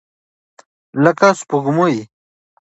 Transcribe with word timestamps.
لکه 1.03 1.27
سپوږمۍ. 1.39 1.95